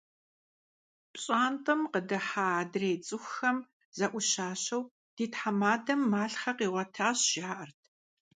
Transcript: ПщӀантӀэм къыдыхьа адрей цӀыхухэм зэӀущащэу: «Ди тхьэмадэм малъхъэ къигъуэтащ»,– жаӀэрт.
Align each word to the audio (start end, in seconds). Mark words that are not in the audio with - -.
ПщӀантӀэм 1.11 1.81
къыдыхьа 1.91 2.45
адрей 2.61 2.95
цӀыхухэм 3.05 3.57
зэӀущащэу: 3.97 4.83
«Ди 5.15 5.25
тхьэмадэм 5.31 6.01
малъхъэ 6.11 6.51
къигъуэтащ»,– 6.57 7.19
жаӀэрт. 7.31 7.79